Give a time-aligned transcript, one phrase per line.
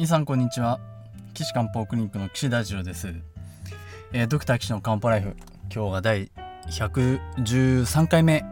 [0.00, 0.80] 皆さんこんにちは。
[1.34, 3.12] 岸漢方クリニックの岸大二郎です、
[4.14, 5.36] えー、ドクター岸の漢方ライフ。
[5.70, 6.30] 今日が第
[6.70, 8.42] 113回目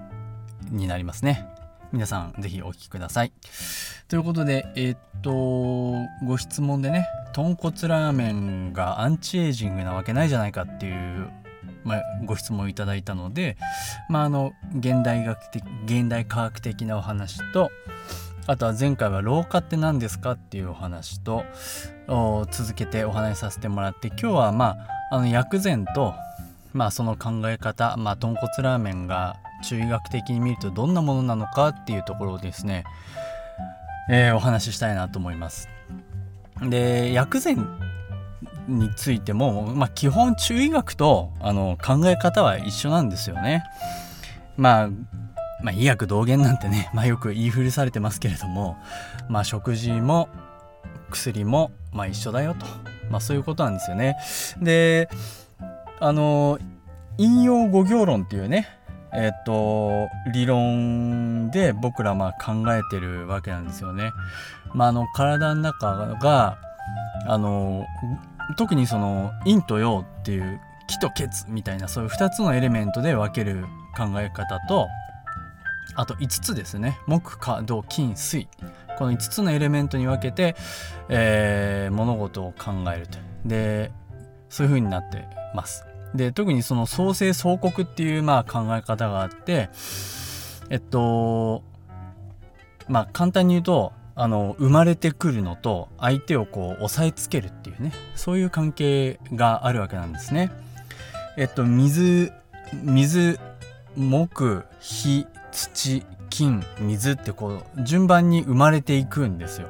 [0.71, 1.49] になりますね。
[1.91, 3.33] 皆さんぜひお聞きください。
[4.09, 11.31] ということでえー、っとご質問でね豚骨ラーメンがアンチエイジングなわけないじゃないかっていう
[11.85, 13.57] まあ、ご質問いただいたので、
[14.11, 17.71] まあ、あの現代学的現代科学的なお話と
[18.49, 21.45] あとは前回は老化って何ですかっていうお話と
[22.51, 24.79] 続けてお話しさせてもらって今日はま
[25.11, 26.15] ああの薬膳と
[26.73, 29.37] まあその考え方まあ豚骨ラーメンが
[29.69, 32.85] 中医学的に見るとどんなものなのかっていうところをですね、
[34.11, 35.69] えー、お話ししたいなと思います。
[36.63, 37.69] で薬膳
[38.67, 43.63] についても、まあ、基本中医学とあの考え方は一緒なんですよね。
[44.57, 44.89] まあ
[45.63, 48.77] まあ、医薬同源なんてね、まあ、よく言い古されてますけれども、
[49.29, 50.29] まあ、食事も
[51.11, 52.67] 薬も、まあ、一緒だよと、
[53.11, 54.17] まあ、そういうことなんですよね。
[54.61, 55.09] で
[56.01, 56.59] あの
[57.17, 58.69] 引用五行論っていうね
[59.13, 64.13] えっ、と理論で僕らまあ考えてるわけなんですよね。
[64.75, 66.59] まあ、あの体の中が
[67.27, 67.87] あの
[68.57, 73.65] 特にその陰と陽っていう気と血みたいなそういう2つのエレメントで分ける
[73.97, 74.89] 考え方と
[75.99, 77.01] あと5つですね。
[77.09, 78.47] 木火土金水。
[78.99, 80.55] この5つのエレメントに分けて、
[81.09, 83.19] えー、物事を考えると。
[83.45, 83.91] で
[84.49, 85.25] そういう風になって
[85.57, 85.85] ます。
[86.15, 89.71] で特にその創生創国っていうまあ考え方があって
[90.71, 91.65] えっと
[92.87, 97.93] まあ簡単に言うとあの生まれてくるのと相手をこう押さえつけるっていうね。
[98.15, 100.53] そういう関係があるわけなんですね。
[101.37, 102.33] えっと水
[102.85, 103.41] 水
[103.97, 109.69] 木火土金水ってこう順番に生まれていくんですよ。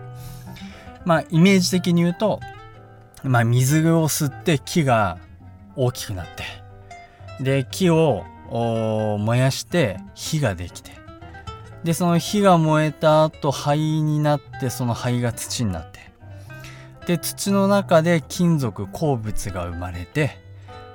[1.05, 2.41] まあイメージ的に言うと、
[3.23, 5.19] まあ、水を吸って木が
[5.77, 6.27] 大きくなっ
[7.39, 10.93] てで木を燃やして火ができて
[11.85, 16.01] でその火が燃えた後灰になってその灰が土になって
[17.07, 20.48] で土の中で金属鉱物が生まれて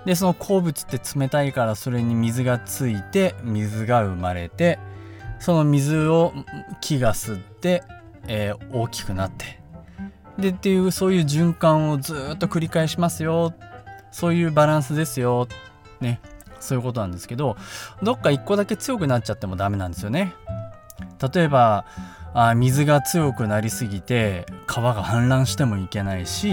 [0.06, 4.80] でその鉱物って冷たいからそれに水がついて水が生まれて
[5.40, 6.34] その水を
[6.82, 7.84] 木が吸って、
[8.28, 9.62] えー、大きくなって。
[10.38, 13.54] でっていうそういう循環をずっと繰り返しますよ。
[14.12, 15.48] そういうバランスですよ。
[16.02, 16.20] ね。
[16.60, 17.58] そういうことなんですけど
[18.02, 20.34] どっか一個だけ強くなっちゃってもダメなんですよね。
[21.34, 21.86] 例えば
[22.34, 26.52] あ水が強くなりすぎて川が氾濫してもいけないし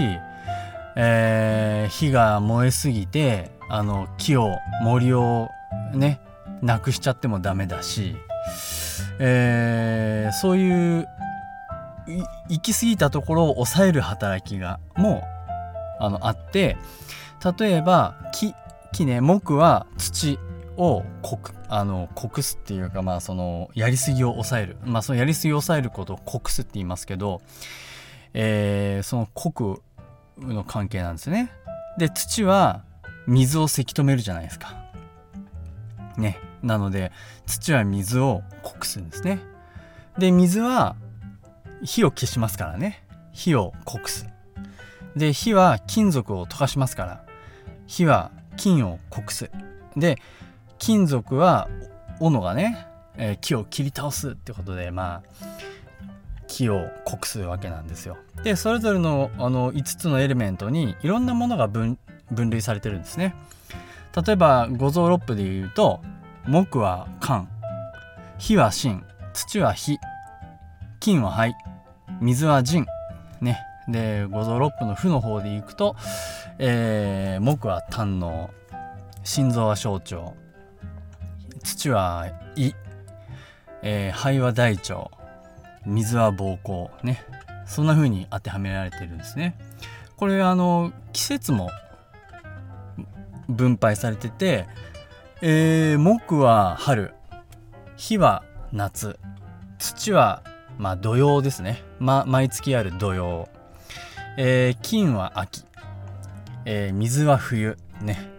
[0.95, 5.49] えー、火が燃えすぎてあの木を森を
[5.93, 6.19] ね
[6.61, 8.15] なくしちゃってもダメだし、
[9.19, 11.07] えー、そういう
[12.49, 15.23] 行き過ぎたところを抑える働きがも
[15.99, 16.77] あのあって
[17.59, 18.53] 例えば木
[18.91, 20.39] 木ね木は土
[20.77, 24.77] をこくあの酷すっていうかまあそのやりすぎを抑える。
[24.83, 27.41] まあそのやりすぎを抑えることを酷すって言いますけど、
[28.33, 29.81] えー、その酷
[30.41, 31.51] の関係なんですね。
[31.97, 32.83] で土は
[33.27, 34.75] 水をせき止めるじゃないですか。
[36.17, 36.39] ね。
[36.63, 37.11] なので
[37.45, 39.39] 土は水を濃くするんですね。
[40.17, 40.95] で水は
[41.83, 43.03] 火を消しますからね。
[43.31, 44.27] 火を濃くす。
[45.15, 47.25] で火は金属を溶かしますから
[47.87, 49.51] 火は金を濃くす。
[49.95, 50.17] で
[50.77, 51.69] 金属は
[52.19, 52.87] 斧がね、
[53.17, 55.23] えー、木を切り倒すってことでまあ
[56.51, 58.17] 木を濃くするわけなんですよ。
[58.43, 61.97] でそれぞれのあの5つのエレメントにいろんなものが分
[62.29, 63.33] 類されてるんですね。
[64.25, 66.01] 例えば五臓六腑で言うと
[66.45, 67.47] 木は肝
[68.37, 69.03] 火は心
[69.33, 69.97] 土は火
[70.99, 71.55] 金は肺
[72.19, 72.85] 水は腎
[73.39, 75.95] ねで五臓六腑の腑の方でいくと、
[76.59, 78.49] えー、木は胆の
[79.23, 80.33] 心臓は小腸
[81.63, 82.27] 土は
[82.57, 82.73] 胃、
[83.81, 85.20] えー、肺は大腸
[85.85, 87.23] 水は膀胱ね。
[87.65, 89.57] そんな風に当てはめられてるんですね。
[90.17, 91.69] これあの季節も
[93.47, 94.67] 分配されてて、
[95.41, 97.13] えー、木は春
[97.95, 99.17] 火は夏
[99.79, 100.43] 土は
[100.77, 103.49] まあ土曜ですね、ま、毎月ある土曜、
[104.37, 105.65] えー、金は秋、
[106.65, 108.29] えー、水は冬ね。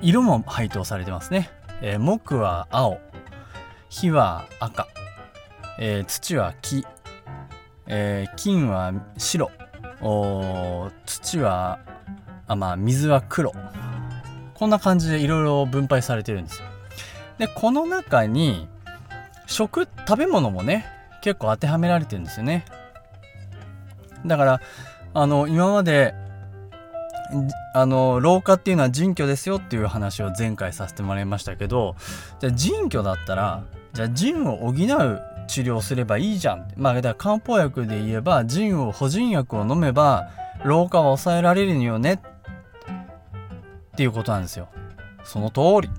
[0.00, 1.48] 色も配当されてますね、
[1.80, 3.00] えー、木は青
[3.88, 4.88] 火は赤。
[5.78, 6.84] えー、土は木、
[7.86, 9.50] えー、金は白。
[11.06, 11.78] 土は
[12.46, 13.52] あまあ水は黒。
[14.54, 16.66] こんな感じでいろいろ分配されてるんですよ。
[17.38, 18.68] でこの中に
[19.46, 20.86] 食食べ物もね
[21.22, 22.64] 結構当てはめられてるんですよね。
[24.26, 24.60] だから
[25.14, 26.14] あの今まで
[27.74, 31.96] あの老化っていうのは腎虚ですよっていう話を前回させてもらいましたけど
[32.40, 33.64] じゃあ腎虚だったら
[33.94, 35.22] じゃあ腎を補う
[35.52, 36.66] 治療すればいいじゃん。
[36.76, 40.30] まあだから漢方薬で言えば腎を補腎薬を飲めば
[40.64, 42.14] 老化は抑えられるのよね。
[42.14, 44.68] っていうことなんですよ。
[45.24, 45.90] その通り。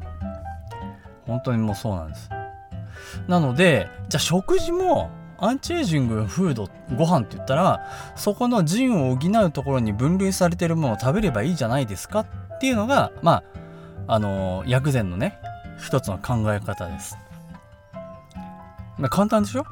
[1.28, 2.30] 本当にもうそうなんです。
[3.28, 6.68] なのでじゃあ食事もアンチエイジングフード
[6.98, 7.86] ご飯って言ったら
[8.16, 13.44] そこの腎を補うところに分類されてるものを食べればいいじゃないですかっていうのがま
[14.08, 15.38] ああの薬膳のね
[15.78, 17.18] 一つの考え方です。
[19.04, 19.66] ま、簡単でしょ？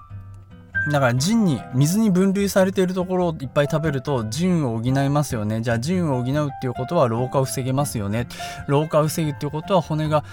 [0.91, 5.61] だから腎に水に分類されているところをいっぱい食べると腎を補いますよね。
[5.61, 8.27] じゃあ腎を補うっていうことは老化を防げますよね。
[8.67, 10.25] 老化を防ぐっていうことは骨が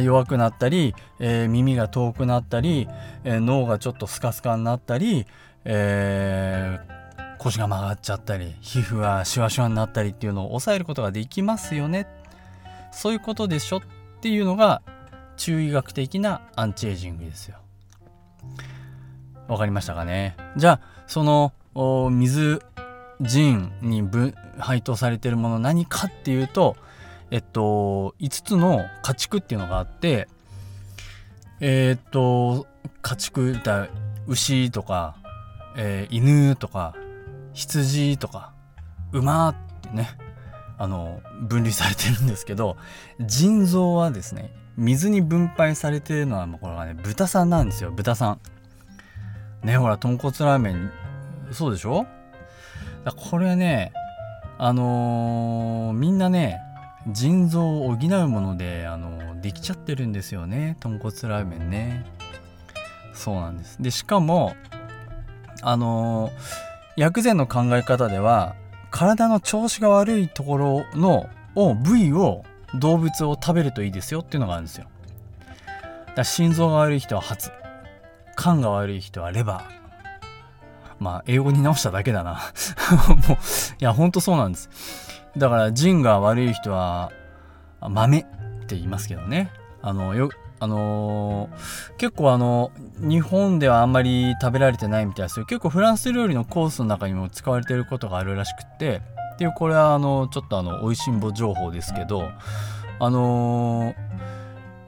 [0.00, 2.88] 弱くなったり、えー、耳が遠くなったり、
[3.22, 5.24] えー、脳がちょっとスカスカになったり、
[5.64, 12.08] えー、腰が曲がっちゃったり皮膚がシワシワになったりっていうのを抑えることができますよね。
[12.90, 13.76] そういうことでしょ？
[13.76, 13.80] っ
[14.20, 14.82] ていうのが
[15.36, 17.58] 中医学的なアンチエイジングですよ。
[19.48, 20.36] わかりましたかね。
[20.56, 21.52] じゃあその
[22.10, 22.62] 水
[23.20, 24.02] 腎に
[24.58, 26.76] 配当されてるもの何かっていうと
[27.30, 30.28] えっと5つの家畜っていうのがあって
[31.60, 32.66] えー、っと
[33.00, 33.88] 家畜だ
[34.26, 35.16] 牛とか、
[35.76, 36.94] えー、犬とか
[37.52, 38.52] 羊とか
[39.12, 40.10] 馬ってね
[40.78, 42.76] あの分類されてるんですけど
[43.20, 44.50] 腎臓はですね
[44.82, 48.40] 水に分配されてるのはもうこれはね豚さんなんですよ豚さん。
[49.64, 50.90] ねほら豚骨ラーメン
[51.52, 52.04] そうでしょ？
[53.30, 53.92] これね
[54.58, 56.60] あのー、みんなね
[57.06, 62.04] 腎臓を補うもので、あのー、できちゃってるんですよね豚骨ラーメンね。
[63.14, 63.80] そうなんです。
[63.80, 64.56] でしかも
[65.62, 66.32] あのー、
[66.96, 68.56] 薬膳の考え方では
[68.90, 74.86] 体の調子が悪いところのを部位を動物を食べるといいですよっていうのがあるんですよ
[76.14, 77.50] だ心臓が悪い人は発
[78.36, 79.82] 肝が悪い人はレバー。
[80.98, 82.40] まあ、英語に直しただけだな
[83.28, 83.36] もう、
[83.80, 84.70] いや、ほんとそうなんです。
[85.36, 87.10] だから、腎が悪い人は、
[87.80, 88.22] 豆っ
[88.66, 89.50] て言いますけどね。
[89.80, 90.30] あの、よ、
[90.60, 95.46] あのー、結構あの、日本ではあんまり食べられてないみたいですよ。
[95.46, 99.02] 結構フランス料理のコースの中にも使われてることがあるらしくって、
[99.32, 102.30] っていう、これはあの、ちょっとあの、美味しんぼ情報ですけど、
[103.02, 103.96] あの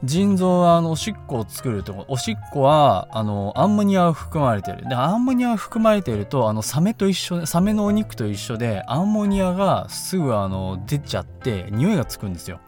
[0.04, 4.88] 腎臓はあのおしっこを作るとおしっこはあのアンモニアを含まれてる。
[4.88, 12.60] でアンモニアが含まれてるとあのサメと一緒サメのお肉と一緒でアンモニアがすぐあの出ちゃって匂いがつくんですよ。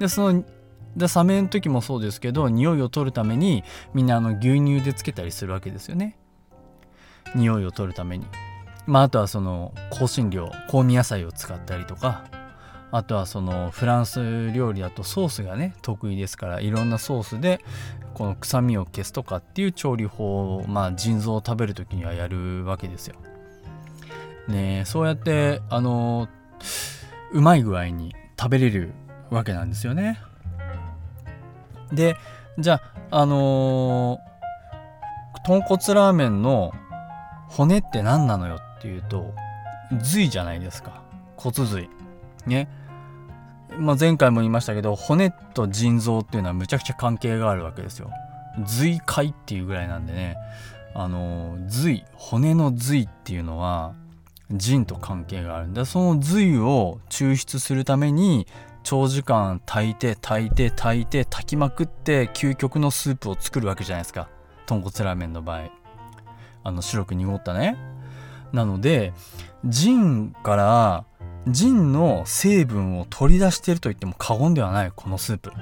[0.00, 0.44] でその
[0.96, 3.62] でサメの時もそうですけど匂いを取るために
[3.92, 6.16] みんなあの牛乳でつけたりするわけですよね。
[7.36, 8.26] 匂いを取るために。
[8.86, 12.24] まああとはその香辛料香味野菜を使ったりとか
[12.90, 17.60] あとはそのフランス料理だとソースがね得意ですからいろんなソースで
[18.14, 23.16] この臭みを消すとかっていう調理法をまあ腎臓を食べる時にはやるわけですよ。
[24.46, 26.28] ねそうやってあの
[27.32, 28.92] うまい具合に食べれる
[29.30, 30.20] わけなんですよね。
[31.92, 32.16] で
[32.58, 34.18] じゃああの、
[35.44, 36.72] 豚骨ラーメンの
[37.48, 39.34] 骨って何なのよっていうと
[40.02, 41.02] 髄じゃないですか。
[41.36, 41.88] 骨髄。
[42.46, 42.68] ね。
[43.78, 48.10] まあ、前回も言いましたけど骨と腎臓っていうのはむちゃくちゃ関係があるわけですよ。
[48.66, 50.36] 髄界っていうぐらいなんでね。
[50.94, 53.94] あの髄骨の髄っていうのは
[54.52, 58.46] 腎と関係があるんでその髄を抽出するために
[58.84, 64.28] 長時間炊いて炊いて炊いて炊きまくって究極のスープを作るわけじゃないですか。
[64.66, 65.70] 豚骨ラーメンの場合。
[66.62, 67.93] あの白く濁ったね。
[68.54, 69.12] なので
[69.64, 71.04] 腎から
[71.48, 75.52] ジンの成分を取り出してると言っても過言ではないこのスープ。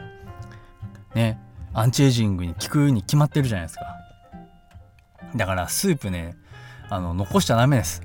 [1.14, 1.40] ね。
[1.74, 3.96] アンチエイジングに効くに決まってるじゃないですか。
[5.34, 6.36] だからスープね
[6.90, 8.02] あの残しちゃダメです。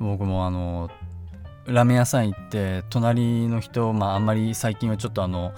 [0.00, 0.90] 僕もあの
[1.66, 5.52] ラーメン屋さん行って隣の人まああんまり最近はちょっとあの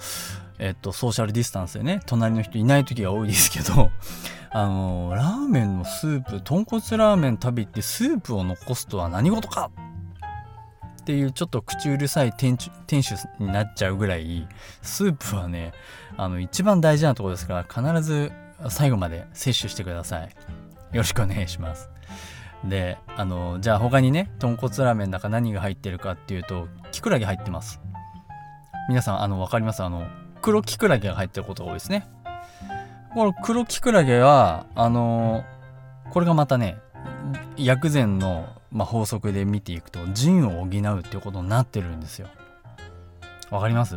[0.59, 3.89] えっとソーシャルディスタンスでね隣の人いない時が多いですけど
[4.51, 9.69] あのラーメンのスープ豚骨ラーメン食べてスープを残すとは何事か
[11.01, 12.57] っていうちょっと口うるさい店
[12.89, 14.47] 主になっちゃうぐらい
[14.81, 15.73] スープはね
[16.17, 18.31] あの一番大事なとこですから必ず
[18.69, 20.23] 最後まで摂取してください。
[20.23, 20.29] よ
[20.93, 21.89] ろしくお願いします。
[22.65, 27.79] であのじゃあ他にね豚骨ラーメンの中何が入ってるかっていうとキクラゲ入ってます。
[28.89, 29.83] 皆さんあの分かります？
[29.83, 30.07] あの
[30.41, 32.09] 黒キクラゲが入ってることが多いですね。
[33.17, 35.43] この黒キクラゲはあの
[36.11, 36.77] これがまたね
[37.57, 42.27] 薬膳のまあ、法則で見ていくと腎を補うっていうことになってるんですよ。
[43.49, 43.95] わかります？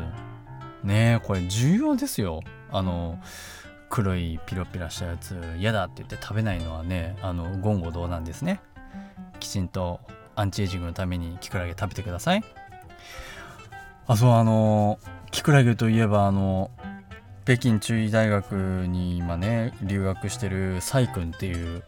[0.85, 2.41] ねえこれ重要ですよ。
[2.73, 3.19] あの
[3.91, 8.63] 黒いピロピロしたやつ嫌だって言って食べないのはねあの言語道なんですね。
[9.39, 10.01] きちんと
[10.35, 12.45] アンチエイジングのためにキクラゲ食べてください。
[14.07, 14.99] あそうあの
[15.31, 16.71] キクラゲといえばあの
[17.45, 18.53] 北京中医大学
[18.87, 21.83] に今ね留学してるサイ君っていう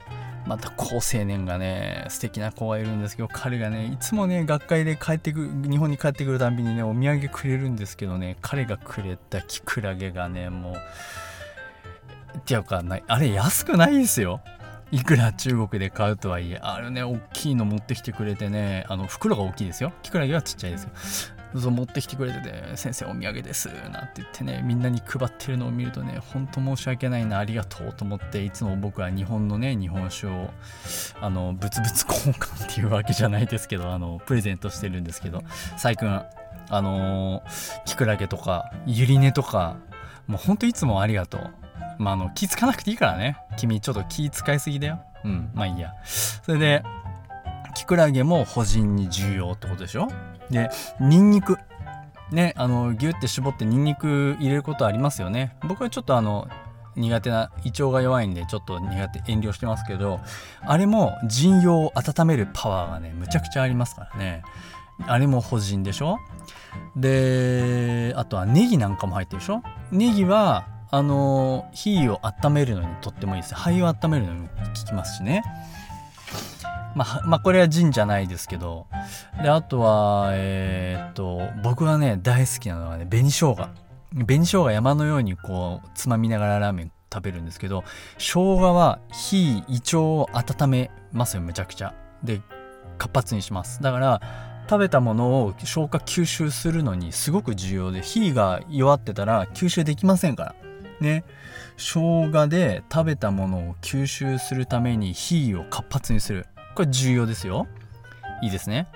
[0.47, 10.75] また好青年がね素敵な子がいるんですけど彼がねいつもね学会で帰ってく日本に帰ってくるたびにねお土産くれるんですけどね彼がくれたキクラゲがねもう
[12.39, 14.41] っていうかあれ安くないですよ。
[14.91, 19.93] いくら中国で買うとはいえあれね大きいの持ってきてくれてねあの袋が大きいですよ。
[20.03, 21.42] キクラゲはちっちゃいですよ。
[21.61, 30.51] そう持ってきてくれてて「先生お土産です」なんて言ってねみんなに配ってるのを見るとねほんと申し訳ないなありがとうと思っていつも僕は日本のね日本酒を
[31.21, 35.43] あの物々交換っていうわけじゃないですけどあのプレゼントしてるんですけど
[35.77, 36.09] 最近
[36.69, 39.77] あのー、キクラゲとかユリネとか
[40.27, 41.51] もうほんといつもありがとう。
[41.99, 43.37] まああの気つかなくていいからね。
[43.57, 45.01] 君ちょっと気使いすぎだよ。
[45.25, 45.95] うんまあいいや。
[46.05, 46.83] それで
[47.93, 50.09] クラゲも保人に重要ってことでしょ
[50.51, 51.59] でニンニク
[52.31, 56.49] ねあのギュッて絞ってニンニク入れることありますよね僕はちょっとあの
[56.97, 60.21] 苦手な胃腸が弱いんでちょっと苦手遠慮してますけど
[60.63, 64.43] あれも腎葉を温めるパワーがねむちゃくちゃありますからね
[65.07, 66.17] あれも保人でしょ
[66.97, 75.43] であとはネギなんかも入ってるでしょネギはあの火を温めるのにとってもいいです肺を温めるのにも効きますしね
[76.95, 78.87] まあ、まあ、これはジンじゃないですけど。
[79.43, 83.69] であとはえー、っと僕がね大好きなのはね紅生姜。
[84.13, 87.83] 紅生姜山のようにこうつまみながらラーメン食べるんですけど
[88.19, 91.95] 生姜は火胃腸を温めますよめちゃくちゃ。
[92.23, 92.41] で
[92.99, 93.83] 活発にします。
[93.83, 94.21] だから
[94.69, 100.55] 食べたものを消化吸収するのにすごく重要で火が弱ってたら吸収できませんから。
[101.01, 101.25] ね。
[101.77, 106.47] 生姜で食べたものを吸収するために火を活発にする。
[106.75, 107.67] これ重要ですよ。
[108.43, 108.89] いいですね。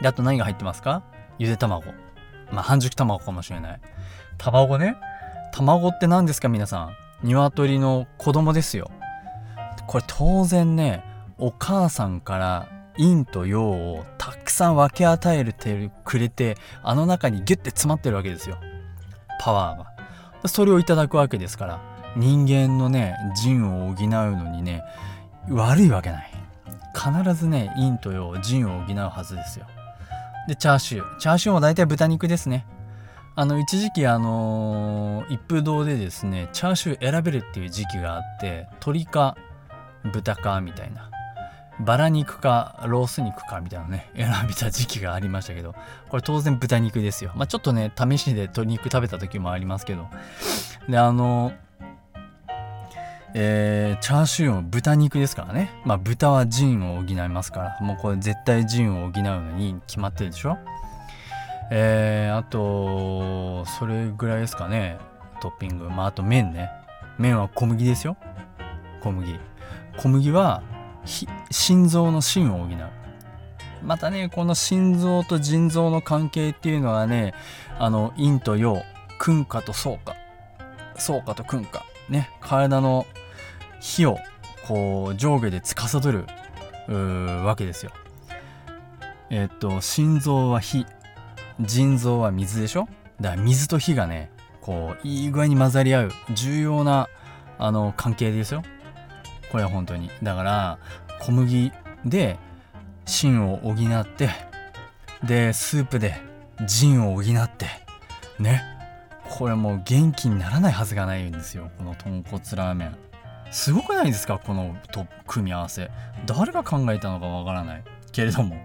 [0.00, 1.02] で、あと何が入ってますか？
[1.38, 1.84] ゆで卵。
[2.50, 3.80] まあ、半熟卵かもしれない。
[4.38, 4.96] 卵ね。
[5.52, 6.96] 卵って何ですか皆さん？
[7.22, 8.90] 鶏の子供ですよ。
[9.86, 11.04] これ当然ね、
[11.38, 18.58] お母さんから陰と陽をたくさん分け与えてくれて、あの中にギュッて詰まってるわけですよ。
[19.40, 19.78] パワー
[20.42, 20.48] が。
[20.48, 21.80] それをいただくわけですから、
[22.16, 24.82] 人間のね、腎を補うのにね、
[25.48, 26.30] 悪いわけない。
[26.96, 29.66] 必ずね陰と陽腎を補うはずですよ。
[30.48, 31.16] でチャーシュー。
[31.18, 32.66] チャーシューも大体豚肉ですね。
[33.34, 39.36] あの一時期あのー、一風堂でですねチャーシュー選べるっていう時期があって鶏か
[40.04, 41.10] 豚かみたいな。
[41.78, 45.74] バラ肉かロース肉かみたいなね 選べた時期がありましたけど
[46.08, 47.32] これ当然豚肉ですよ。
[47.34, 50.08] まあちょっとね試しで鶏肉食べた時もありますけど。
[50.88, 51.65] であのー
[53.38, 55.70] えー、チャーシューも豚肉ですからね。
[55.84, 60.56] まあ豚は腎を補いますから、もうこれ絶対腎を補うのに決まってるでしょ
[61.70, 64.96] えー、あと、それぐらいですかね。
[65.42, 65.90] トッピング。
[65.90, 66.70] まああと麺ね。
[67.18, 68.16] 麺は小麦ですよ。
[69.02, 69.38] 小麦。
[69.98, 70.62] 小麦は
[71.50, 72.68] 心臓の芯を補う。
[73.82, 77.34] またね、この心臓と腎臓の関係っていうのはね、
[77.78, 78.82] あの、陰と陽、
[79.18, 80.16] 君下と相下。
[80.96, 81.84] 相下と君下。
[82.08, 83.04] ね、体の
[83.86, 84.18] 火を
[84.66, 86.26] こう上下で司る
[87.44, 87.92] わけですよ。
[89.30, 90.86] えっと心臓は火
[91.60, 92.88] 腎臓は水でしょ？
[93.20, 97.08] だから水と火がねこういい具合に混ざり合う重要な
[97.58, 98.62] あの関係ですよ。
[99.52, 100.10] これは本当に。
[100.20, 100.78] だから
[101.20, 101.70] 小麦
[102.04, 102.38] で
[103.04, 104.30] 芯を補って
[105.22, 106.20] でスープで
[106.66, 107.66] 腎を補って
[108.40, 108.62] ね
[109.28, 112.96] これもう元気にならないはずがないんですよこの豚骨ラーメン
[113.56, 114.38] すごくないですか？
[114.38, 115.90] このと組み合わせ。
[116.26, 117.84] 誰が考えたのかわからない。
[118.12, 118.56] けれども。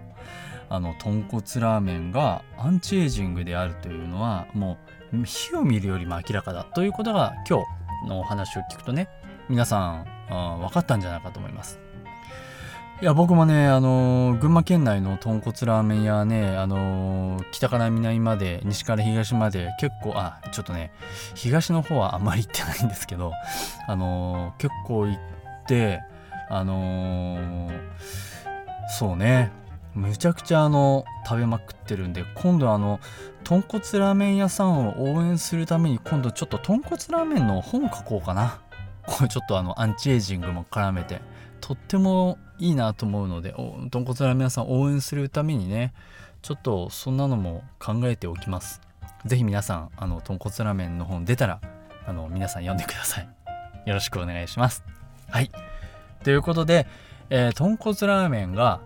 [0.68, 4.78] あの豚骨ラーメンがアンチエイジングであるというのはも
[5.12, 6.64] う火を見るよりも明らかだ。
[6.64, 7.62] ということが今
[8.04, 9.08] 日のお話を聞くとね
[9.50, 10.06] 皆さん
[10.60, 11.78] 分かったんじゃないかと思います。
[13.02, 20.92] いや僕もねあの群馬県内の豚骨ラーメン屋ねあの北から南まで西から東まで結構あちょっとね
[21.34, 23.32] 東の方はあんまり行ってないんですけど
[23.88, 25.18] あの結構行っ
[25.66, 26.00] て
[26.48, 27.72] あの
[29.00, 29.50] そうね
[29.94, 33.00] むちゃくちゃあの食べまくってるんで今度あの
[33.42, 38.60] 豚骨ラーメン屋さんを応援するために今度ちょっと豚骨ラーメンの本書こうかな。
[39.04, 41.31] これちょっとあのアンチエイジングも絡めて。
[41.62, 43.54] とってもいいなと思うので
[43.90, 45.94] 豚骨ラーメン屋さん応援するためにね
[46.42, 48.80] ちょっとそんなのも考えておきます。
[49.24, 51.60] 是非皆さんあの豚骨ラーメンの本出たら
[52.04, 53.28] あの皆さん読んでください。
[53.86, 54.84] よろしくお願いします。
[55.30, 55.50] はい。
[56.24, 56.88] ということで、
[57.30, 58.80] えー、豚骨ラーメンが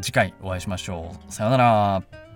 [0.00, 1.32] 次回お会いしましょう。
[1.32, 2.27] さようなら。